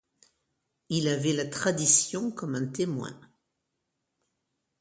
[0.89, 3.15] Il en avait la tradition comme un témoin.